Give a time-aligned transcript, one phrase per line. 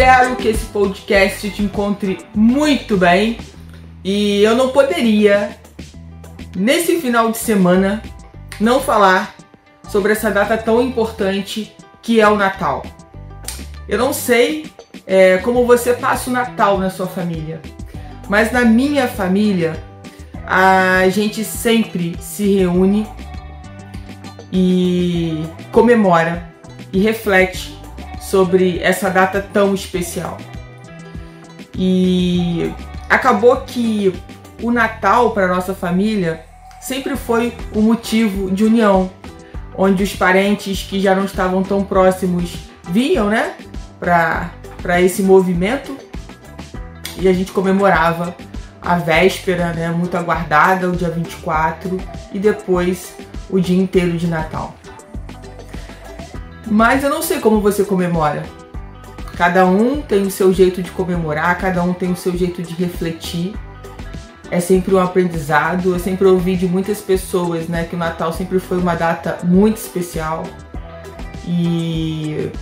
[0.00, 3.36] Espero que esse podcast te encontre muito bem
[4.02, 5.50] e eu não poderia,
[6.56, 8.02] nesse final de semana,
[8.58, 9.34] não falar
[9.90, 12.82] sobre essa data tão importante que é o Natal.
[13.86, 14.72] Eu não sei
[15.06, 17.60] é, como você passa o Natal na sua família,
[18.26, 19.84] mas na minha família
[20.46, 23.06] a gente sempre se reúne
[24.50, 26.50] e comemora
[26.90, 27.79] e reflete
[28.30, 30.38] sobre essa data tão especial.
[31.74, 32.72] E
[33.08, 34.14] acabou que
[34.62, 36.44] o Natal para nossa família
[36.80, 39.10] sempre foi um motivo de união,
[39.76, 42.56] onde os parentes que já não estavam tão próximos
[42.90, 43.54] vinham, né,
[43.98, 45.96] para esse movimento
[47.18, 48.34] e a gente comemorava
[48.80, 51.98] a véspera, né, muito aguardada, o dia 24
[52.32, 53.14] e depois
[53.50, 54.74] o dia inteiro de Natal.
[56.70, 58.44] Mas eu não sei como você comemora.
[59.36, 62.74] Cada um tem o seu jeito de comemorar, cada um tem o seu jeito de
[62.74, 63.56] refletir.
[64.50, 65.92] É sempre um aprendizado.
[65.92, 69.78] Eu sempre ouvi de muitas pessoas, né, que o Natal sempre foi uma data muito
[69.78, 70.44] especial.
[71.44, 72.52] E,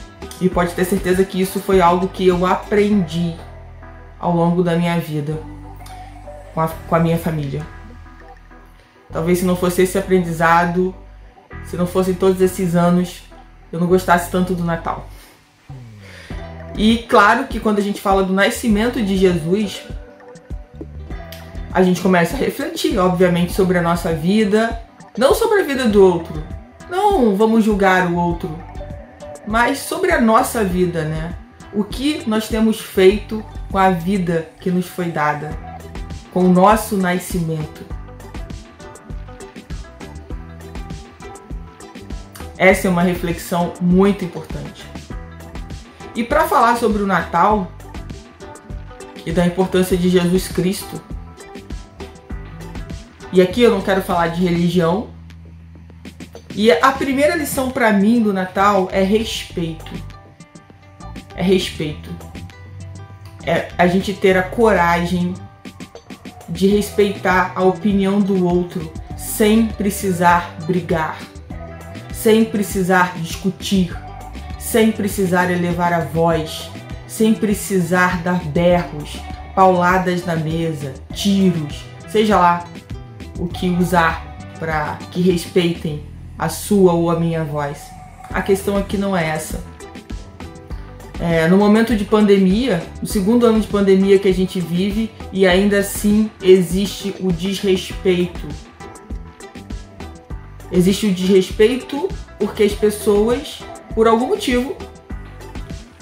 [0.40, 3.36] e pode ter certeza que isso foi algo que eu aprendi
[4.18, 5.38] ao longo da minha vida
[6.54, 7.66] com a, com a minha família.
[9.12, 10.94] Talvez se não fosse esse aprendizado,
[11.64, 13.27] se não fossem todos esses anos
[13.72, 15.08] eu não gostasse tanto do Natal.
[16.76, 19.82] E claro que quando a gente fala do nascimento de Jesus,
[21.72, 24.80] a gente começa a refletir, obviamente, sobre a nossa vida,
[25.16, 26.42] não sobre a vida do outro.
[26.88, 28.56] Não vamos julgar o outro,
[29.46, 31.34] mas sobre a nossa vida, né?
[31.74, 35.50] O que nós temos feito com a vida que nos foi dada,
[36.32, 37.97] com o nosso nascimento.
[42.58, 44.84] Essa é uma reflexão muito importante.
[46.14, 47.70] E para falar sobre o Natal
[49.24, 51.00] e da importância de Jesus Cristo,
[53.32, 55.10] e aqui eu não quero falar de religião,
[56.52, 59.92] e a primeira lição para mim do Natal é respeito.
[61.36, 62.10] É respeito.
[63.46, 65.32] É a gente ter a coragem
[66.48, 71.16] de respeitar a opinião do outro sem precisar brigar
[72.22, 73.96] sem precisar discutir,
[74.58, 76.68] sem precisar elevar a voz,
[77.06, 79.18] sem precisar dar berros,
[79.54, 82.64] pauladas na mesa, tiros, seja lá
[83.38, 86.02] o que usar para que respeitem
[86.36, 87.86] a sua ou a minha voz.
[88.30, 89.62] A questão aqui não é essa.
[91.20, 95.46] É, no momento de pandemia, o segundo ano de pandemia que a gente vive, e
[95.46, 98.46] ainda assim existe o desrespeito
[100.70, 102.08] Existe o desrespeito
[102.38, 103.62] porque as pessoas,
[103.94, 104.76] por algum motivo,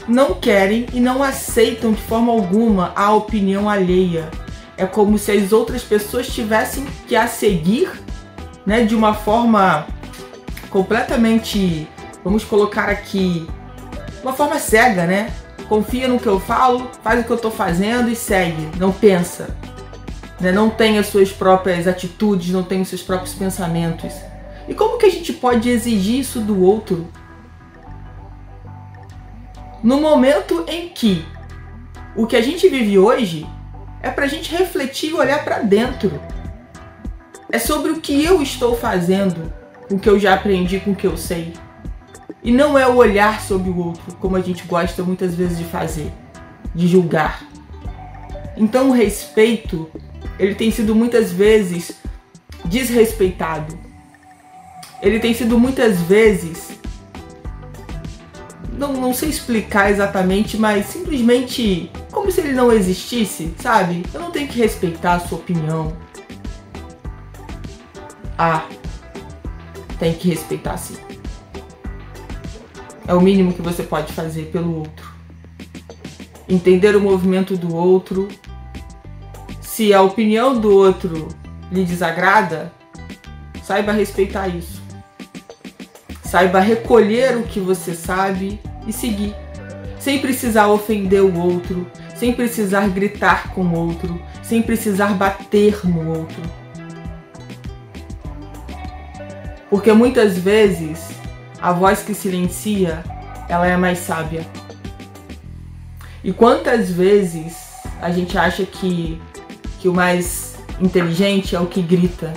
[0.09, 4.31] não querem e não aceitam de forma alguma a opinião alheia.
[4.77, 7.91] É como se as outras pessoas tivessem que a seguir,
[8.65, 9.87] né, de uma forma
[10.69, 11.89] completamente,
[12.23, 13.47] vamos colocar aqui,
[14.23, 15.33] uma forma cega, né?
[15.69, 19.57] Confia no que eu falo, faz o que eu estou fazendo e segue, não pensa.
[20.41, 20.53] Né?
[20.53, 24.13] Não tem as suas próprias atitudes, não tem os seus próprios pensamentos.
[24.69, 27.07] E como que a gente pode exigir isso do outro?
[29.83, 31.25] No momento em que
[32.17, 33.47] o que a gente vive hoje
[34.03, 36.21] é para a gente refletir e olhar para dentro.
[37.51, 39.53] É sobre o que eu estou fazendo,
[39.91, 41.53] o que eu já aprendi, com o que eu sei.
[42.43, 45.65] E não é o olhar sobre o outro, como a gente gosta muitas vezes de
[45.65, 46.13] fazer,
[46.75, 47.45] de julgar.
[48.57, 49.89] Então o respeito,
[50.39, 51.93] ele tem sido muitas vezes
[52.65, 53.86] desrespeitado
[55.03, 56.79] ele tem sido muitas vezes.
[58.73, 64.05] Não, não sei explicar exatamente, mas simplesmente como se ele não existisse, sabe?
[64.13, 65.97] Eu não tenho que respeitar a sua opinião.
[68.39, 68.67] Ah,
[69.99, 70.97] tem que respeitar sim.
[73.07, 75.15] É o mínimo que você pode fazer pelo outro.
[76.49, 78.29] Entender o movimento do outro.
[79.61, 81.29] Se a opinião do outro
[81.71, 82.73] lhe desagrada,
[83.63, 84.76] saiba respeitar isso.
[86.27, 89.35] Saiba recolher o que você sabe e seguir,
[89.99, 91.87] sem precisar ofender o outro,
[92.17, 96.43] sem precisar gritar com o outro, sem precisar bater no outro.
[99.71, 101.11] Porque muitas vezes
[101.61, 103.05] a voz que silencia,
[103.49, 104.45] ela é mais sábia.
[106.25, 107.57] E quantas vezes
[108.03, 109.21] a gente acha que,
[109.79, 112.33] que o mais inteligente é o que grita,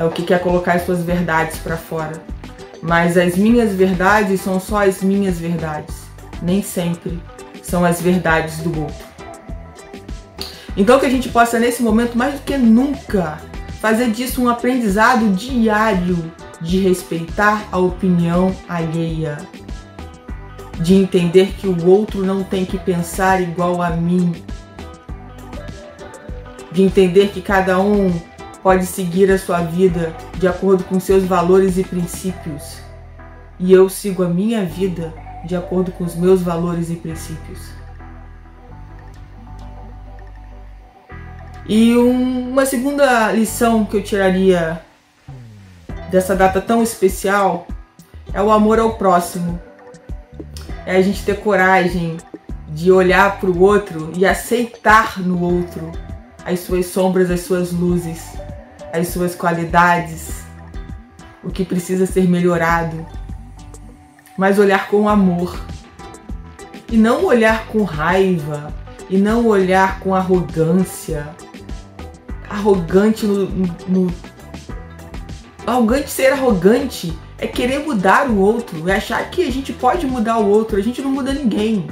[0.00, 2.22] é o que quer colocar as suas verdades para fora.
[2.82, 5.94] Mas as minhas verdades são só as minhas verdades,
[6.40, 7.22] nem sempre
[7.62, 9.04] são as verdades do outro.
[10.74, 13.38] Então que a gente possa nesse momento mais do que nunca
[13.78, 16.32] fazer disso um aprendizado diário
[16.62, 19.36] de respeitar a opinião alheia,
[20.80, 24.32] de entender que o outro não tem que pensar igual a mim,
[26.72, 28.29] de entender que cada um
[28.62, 32.78] pode seguir a sua vida de acordo com seus valores e princípios,
[33.58, 35.12] e eu sigo a minha vida
[35.44, 37.70] de acordo com os meus valores e princípios.
[41.66, 44.80] E um, uma segunda lição que eu tiraria
[46.10, 47.66] dessa data tão especial
[48.32, 49.60] é o amor ao próximo.
[50.84, 52.16] É a gente ter coragem
[52.68, 55.92] de olhar para o outro e aceitar no outro
[56.44, 58.32] as suas sombras, as suas luzes,
[58.92, 60.42] as suas qualidades,
[61.42, 63.06] o que precisa ser melhorado,
[64.36, 65.58] mas olhar com amor.
[66.90, 68.74] E não olhar com raiva,
[69.08, 71.28] e não olhar com arrogância.
[72.48, 73.46] Arrogante no,
[73.88, 74.14] no,
[75.66, 80.38] arrogante ser arrogante é querer mudar o outro, é achar que a gente pode mudar
[80.38, 81.86] o outro, a gente não muda ninguém.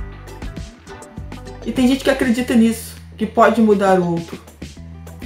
[1.65, 4.39] E tem gente que acredita nisso, que pode mudar o outro.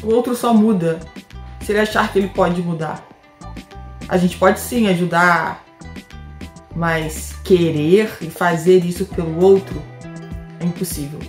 [0.02, 1.00] O outro só muda
[1.62, 3.06] se ele achar que ele pode mudar.
[4.08, 5.64] A gente pode sim ajudar,
[6.74, 9.80] mas querer e fazer isso pelo outro
[10.60, 11.20] é impossível.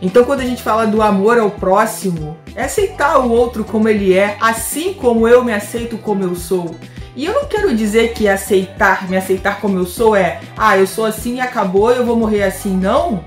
[0.00, 4.16] Então, quando a gente fala do amor ao próximo, é aceitar o outro como ele
[4.16, 6.76] é, assim como eu me aceito como eu sou.
[7.16, 10.86] E eu não quero dizer que aceitar, me aceitar como eu sou é, ah, eu
[10.86, 12.76] sou assim e acabou, eu vou morrer assim.
[12.76, 13.24] Não.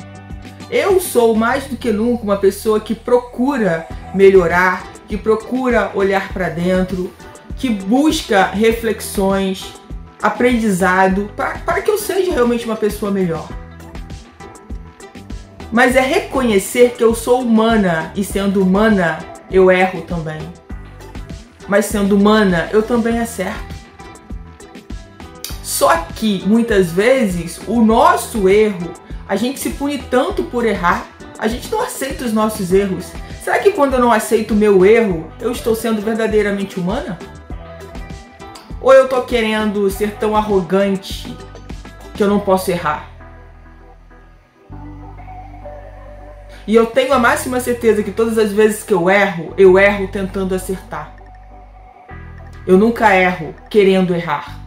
[0.72, 3.86] Eu sou mais do que nunca uma pessoa que procura
[4.16, 7.12] melhorar, que procura olhar para dentro,
[7.58, 9.74] que busca reflexões,
[10.22, 13.50] aprendizado, para que eu seja realmente uma pessoa melhor.
[15.74, 19.20] Mas é reconhecer que eu sou humana e sendo humana
[19.52, 20.40] eu erro também.
[21.68, 23.76] Mas sendo humana eu também acerto.
[25.62, 28.94] Só que muitas vezes o nosso erro
[29.32, 31.08] a gente se pune tanto por errar,
[31.40, 33.14] a gente não aceita os nossos erros.
[33.42, 37.18] Será que quando eu não aceito o meu erro, eu estou sendo verdadeiramente humana?
[38.82, 41.34] Ou eu estou querendo ser tão arrogante
[42.14, 43.10] que eu não posso errar?
[46.68, 50.10] E eu tenho a máxima certeza que todas as vezes que eu erro, eu erro
[50.10, 51.16] tentando acertar.
[52.68, 54.60] Eu nunca erro querendo errar.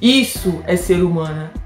[0.00, 1.57] Isso é ser humana.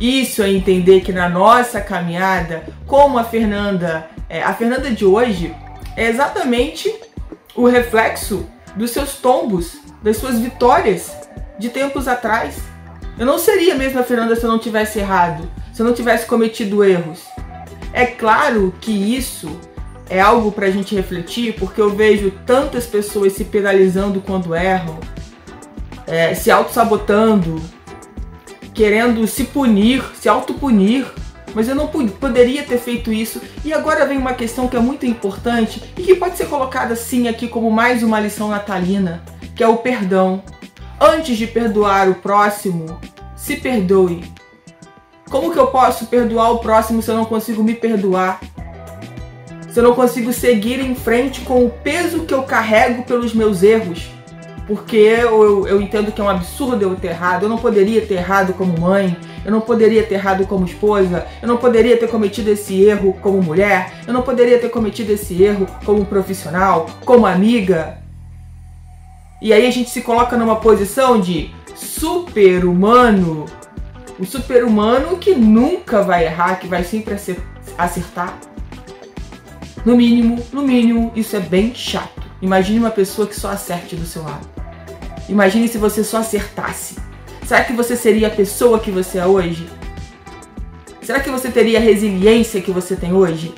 [0.00, 5.54] Isso é entender que na nossa caminhada, como a Fernanda, é, a Fernanda de hoje
[5.96, 6.92] é exatamente
[7.54, 8.46] o reflexo
[8.76, 11.12] dos seus tombos, das suas vitórias
[11.58, 12.56] de tempos atrás.
[13.18, 16.26] Eu não seria a mesma Fernanda se eu não tivesse errado, se eu não tivesse
[16.26, 17.22] cometido erros.
[17.92, 19.60] É claro que isso
[20.08, 24.98] é algo para a gente refletir, porque eu vejo tantas pessoas se penalizando quando erram,
[26.06, 27.62] é, se auto-sabotando,
[28.80, 31.04] querendo se punir, se autopunir,
[31.54, 33.38] mas eu não poderia ter feito isso.
[33.62, 37.28] E agora vem uma questão que é muito importante e que pode ser colocada sim
[37.28, 39.22] aqui como mais uma lição natalina,
[39.54, 40.42] que é o perdão.
[40.98, 42.98] Antes de perdoar o próximo,
[43.36, 44.24] se perdoe.
[45.28, 48.40] Como que eu posso perdoar o próximo se eu não consigo me perdoar?
[49.70, 53.62] Se eu não consigo seguir em frente com o peso que eu carrego pelos meus
[53.62, 54.08] erros?
[54.70, 57.42] Porque eu, eu entendo que é um absurdo eu ter errado.
[57.42, 61.48] Eu não poderia ter errado como mãe, eu não poderia ter errado como esposa, eu
[61.48, 65.66] não poderia ter cometido esse erro como mulher, eu não poderia ter cometido esse erro
[65.84, 67.98] como profissional, como amiga.
[69.42, 73.46] E aí a gente se coloca numa posição de super-humano,
[74.20, 77.16] o super-humano que nunca vai errar, que vai sempre
[77.76, 78.38] acertar.
[79.84, 82.22] No mínimo, no mínimo, isso é bem chato.
[82.40, 84.59] Imagine uma pessoa que só acerte do seu lado.
[85.30, 86.96] Imagine se você só acertasse.
[87.46, 89.66] Será que você seria a pessoa que você é hoje?
[91.00, 93.54] Será que você teria a resiliência que você tem hoje?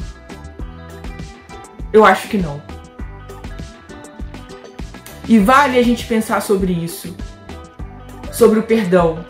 [1.93, 2.63] Eu acho que não.
[5.27, 7.17] E vale a gente pensar sobre isso.
[8.31, 9.25] sobre o perdão,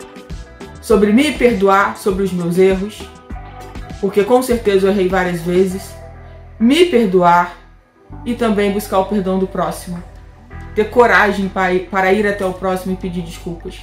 [0.81, 3.07] sobre me perdoar sobre os meus erros,
[3.99, 5.93] porque com certeza eu errei várias vezes,
[6.57, 7.57] me perdoar
[8.25, 10.01] e também buscar o perdão do próximo.
[10.75, 13.79] Ter coragem para ir até o próximo e pedir desculpas.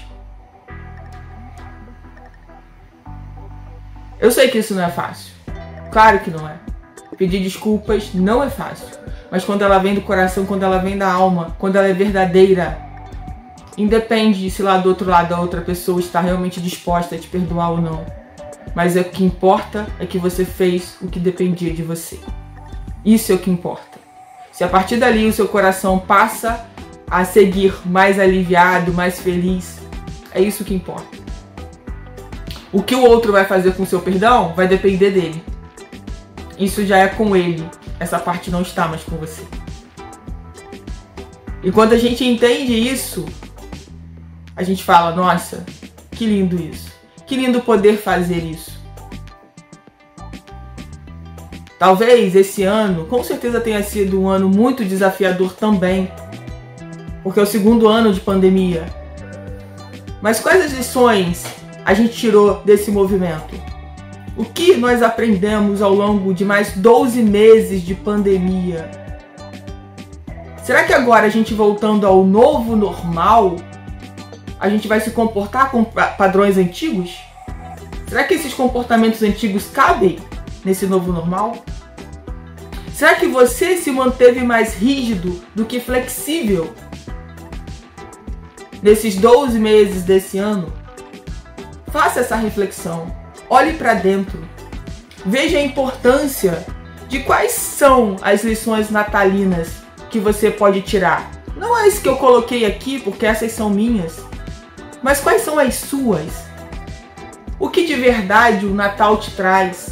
[4.19, 5.33] Eu sei que isso não é fácil.
[5.91, 6.57] Claro que não é.
[7.17, 8.87] Pedir desculpas não é fácil.
[9.31, 12.79] Mas quando ela vem do coração, quando ela vem da alma, quando ela é verdadeira,
[13.79, 17.71] independe se lá do outro lado a outra pessoa está realmente disposta a te perdoar
[17.71, 18.05] ou não.
[18.75, 22.21] Mas é o que importa é que você fez o que dependia de você.
[23.05, 23.90] Isso é o que importa.
[24.61, 26.67] Se a partir dali o seu coração passa
[27.11, 29.79] a seguir mais aliviado, mais feliz,
[30.35, 31.17] é isso que importa.
[32.71, 35.43] O que o outro vai fazer com o seu perdão vai depender dele.
[36.59, 37.67] Isso já é com ele.
[37.99, 39.45] Essa parte não está mais com você.
[41.63, 43.25] E quando a gente entende isso,
[44.55, 45.65] a gente fala: nossa,
[46.11, 46.93] que lindo isso.
[47.27, 48.79] Que lindo poder fazer isso.
[51.81, 56.13] Talvez esse ano, com certeza tenha sido um ano muito desafiador também,
[57.23, 58.85] porque é o segundo ano de pandemia.
[60.21, 61.43] Mas quais as lições
[61.83, 63.59] a gente tirou desse movimento?
[64.37, 68.91] O que nós aprendemos ao longo de mais 12 meses de pandemia?
[70.63, 73.57] Será que agora a gente voltando ao novo normal,
[74.61, 77.17] a gente vai se comportar com padrões antigos?
[78.07, 80.19] Será que esses comportamentos antigos cabem
[80.65, 81.65] nesse novo normal?
[82.93, 86.75] Será que você se manteve mais rígido do que flexível
[88.83, 90.73] nesses 12 meses desse ano?
[91.91, 93.15] Faça essa reflexão.
[93.49, 94.39] Olhe para dentro.
[95.25, 96.65] Veja a importância
[97.09, 101.31] de quais são as lições natalinas que você pode tirar.
[101.57, 104.21] Não é que eu coloquei aqui, porque essas são minhas.
[105.03, 106.45] Mas quais são as suas?
[107.59, 109.90] O que de verdade o Natal te traz?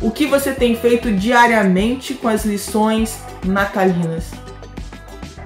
[0.00, 4.30] O que você tem feito diariamente com as lições natalinas.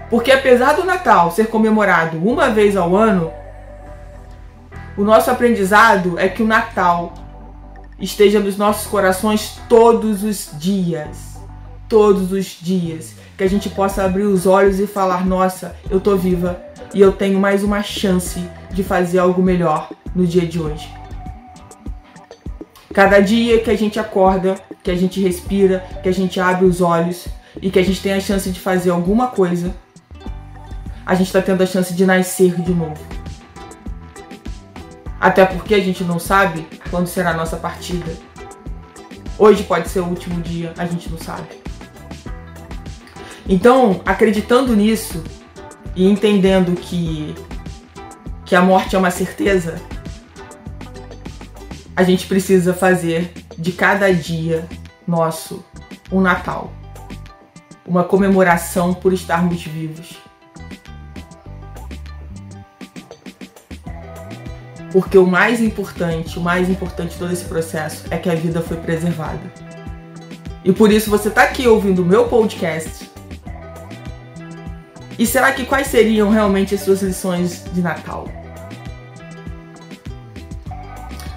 [0.08, 3.32] Porque apesar do Natal ser comemorado uma vez ao ano,
[4.96, 7.14] o nosso aprendizado é que o Natal
[7.98, 11.34] esteja nos nossos corações todos os dias.
[11.88, 13.14] Todos os dias.
[13.36, 16.60] Que a gente possa abrir os olhos e falar: nossa, eu tô viva
[16.94, 20.88] e eu tenho mais uma chance de fazer algo melhor no dia de hoje.
[22.94, 26.80] Cada dia que a gente acorda, que a gente respira, que a gente abre os
[26.80, 27.26] olhos
[27.60, 29.74] e que a gente tem a chance de fazer alguma coisa,
[31.04, 33.04] a gente está tendo a chance de nascer de novo.
[35.20, 38.12] Até porque a gente não sabe quando será a nossa partida.
[39.36, 41.48] Hoje pode ser o último dia, a gente não sabe.
[43.48, 45.20] Então, acreditando nisso
[45.96, 47.34] e entendendo que,
[48.44, 49.82] que a morte é uma certeza,
[51.96, 54.66] a gente precisa fazer de cada dia
[55.06, 55.64] nosso
[56.10, 56.72] um Natal,
[57.86, 60.18] uma comemoração por estarmos vivos.
[64.92, 68.60] Porque o mais importante, o mais importante de todo esse processo é que a vida
[68.60, 69.42] foi preservada.
[70.64, 73.10] E por isso você está aqui ouvindo o meu podcast.
[75.18, 78.28] E será que quais seriam realmente as suas lições de Natal?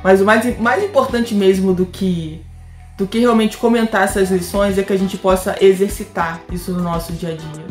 [0.07, 2.41] Mas o mais, mais importante mesmo do que
[2.97, 7.11] do que realmente comentar essas lições é que a gente possa exercitar isso no nosso
[7.11, 7.65] dia a dia.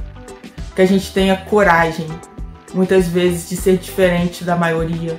[0.75, 2.07] Que a gente tenha coragem,
[2.75, 5.19] muitas vezes, de ser diferente da maioria.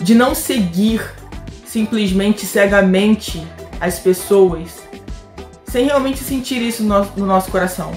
[0.00, 1.02] De não seguir
[1.66, 3.44] simplesmente cegamente
[3.80, 4.84] as pessoas,
[5.64, 7.90] sem realmente sentir isso no nosso, no nosso coração.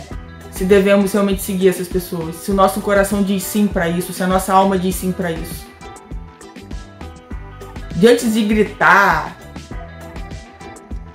[0.50, 4.24] Se devemos realmente seguir essas pessoas, se o nosso coração diz sim para isso, se
[4.24, 5.69] a nossa alma diz sim para isso
[8.00, 9.36] de antes de gritar,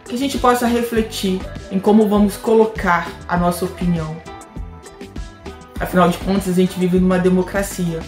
[0.04, 1.40] que a gente possa refletir
[1.72, 4.14] em como vamos colocar a nossa opinião.
[5.80, 8.00] Afinal de contas, a gente vive numa democracia.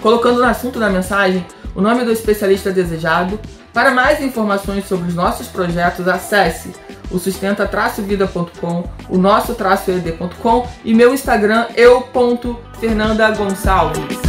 [0.00, 3.40] colocando no assunto da mensagem o nome do especialista desejado.
[3.74, 6.70] Para mais informações sobre os nossos projetos, acesse
[7.12, 14.21] o sustenta-vida.com, o nosso-ed.com e meu Instagram eu.fernandagonçalves.